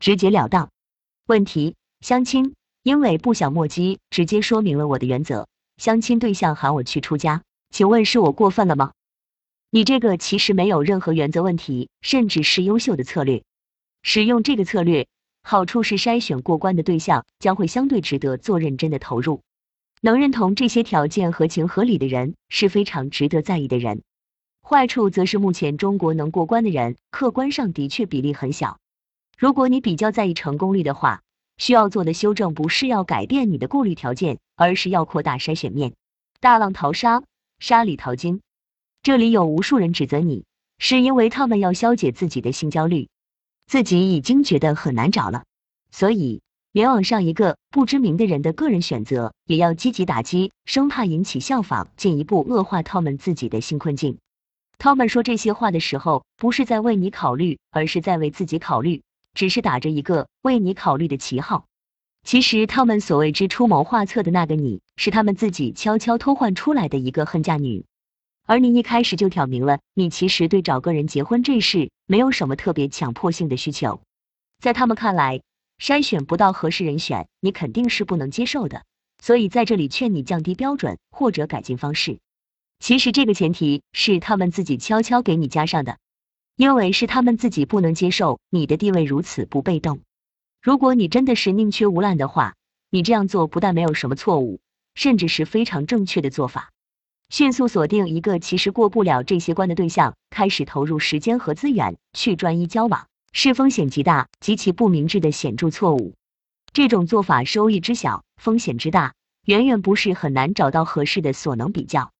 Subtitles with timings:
[0.00, 0.70] 直截了当。
[1.26, 5.46] 问题：相亲，因为不想墨迹，直接说明了我的原则。
[5.76, 8.92] 相亲对象喊我去出家，请问是我过分了吗？
[9.70, 13.44] 你这个其实没有任何原则问题，甚至是优秀的策略。
[14.02, 15.06] 使用这个策略，
[15.42, 19.42] 好处是筛选过关的对象将会相对值得做认真的投入。
[20.00, 24.02] 能认同这些条件合情合理的人是非常值得在意的人。
[24.62, 28.78] 坏处则是目前中国能过关的人，客观上的确比例很小。
[29.40, 31.22] 如果你比较在意成功率的话，
[31.56, 35.94] 需要做的修正不是要改变你的过滤条件，而是要扩大筛选面。
[36.40, 37.22] 大浪淘沙，
[37.58, 38.42] 沙里淘金。
[39.02, 40.44] 这里有无数人指责你，
[40.76, 43.08] 是因为他们要消解自己的性焦虑，
[43.66, 45.44] 自己已经觉得很难找了，
[45.90, 54.18] 所以联网上一个不知名的人的个人选择，也要积极打击，生怕引起效仿，进一步恶化他们自己的性困境。
[54.76, 59.02] 他们说这些话的时候，不是在为你考虑，而是在为自己考虑，
[59.34, 61.66] 只是打着一个为你考虑的旗号。
[62.22, 67.84] 其实他们所谓之出谋划策的那个你，是他们自己悄悄偷换出来的一个恨嫁女。
[68.46, 74.02] 而你一开始就挑明了，你其实对找个人结婚这事没有什么特别强迫性的需求。
[74.58, 75.40] 在他们看来，
[75.78, 78.82] 筛选不到合适人选，你肯定是不能接受的。
[79.22, 82.18] 所以在这里劝你降低标准或者改进方式。
[82.80, 85.98] 其实这个前提是他们自己悄悄给你加上的，
[86.60, 90.00] 因为是他们自己不能接受你的地位如此不被动。
[90.60, 92.54] 如果你真的是宁缺毋滥的话，
[92.90, 94.60] 你这样做不但没有什么错误，
[94.94, 96.68] 甚至是非常正确的做法。
[97.30, 106.12] 迅速锁定一个其实过不了这些关的对象，开始投入时间和资源去专一交往，是风险极大、极其不明智的显著错误。
[106.74, 109.14] 这种做法收益之小，风险之大，
[109.46, 112.12] 远远不是很难找到合适的所能比较。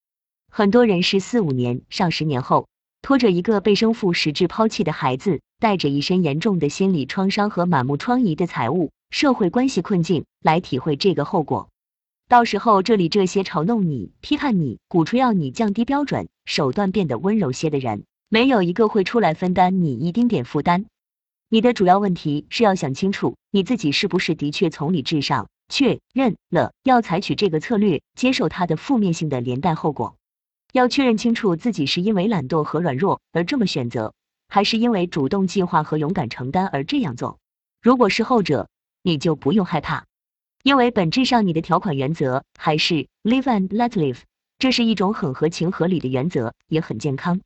[0.51, 2.69] 很多人是四五年、上十年后，
[3.03, 11.69] 拖着一个被生父实质抛弃的孩子，带着一身严重的心理创伤和满目疮痍的财务、社会关系困境，来体会这个后果。
[12.29, 20.87] 到时候，这里这些嘲弄你、批判你、鼓吹要你降低标准、手段变得温柔些的人，没有一个会出来分担你一丁点负担。
[21.49, 30.15] 你的主要问题是要想清楚，你自己是不是的确从理智上确认了要采取这个策略，接受它的负面性的连带后果。
[30.73, 34.15] 要确认清楚自己是因为懒惰和软弱而这么选择，
[34.49, 37.39] 还是因为主动计划和勇敢承担而这样做。
[37.83, 38.69] 如果是后者，
[39.03, 40.05] 你就不用害怕。
[40.63, 44.19] 因为本质上你的条款原则还是 live and let live，
[44.59, 47.41] 这是一种很合情合理的原则，也很健康。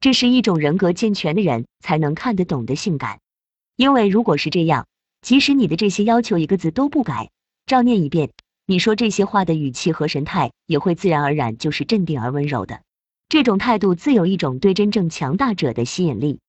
[0.00, 3.20] 这是一种人格健全的人才能看得懂的性感。
[3.76, 4.86] 因为如果是这样，
[5.20, 7.30] 即使你的这些要求一个字都不改，
[7.66, 8.30] 照念一遍，
[8.68, 12.82] 你说这些话的语气和神态也会自然而然就是镇定而温柔的。
[13.28, 16.40] 这种态度自有一种对真正强大者的吸引力，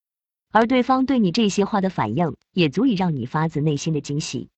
[0.52, 4.50] 而对方对你这些话的反应也足以让你发自内心的惊喜。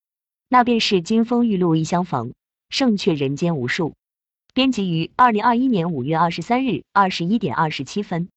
[0.48, 2.34] 那便是金风玉露一相逢，
[2.70, 3.94] 胜却人间无数。
[4.54, 8.30] 编辑于二零二一年五月二十三日二十一点二十七分。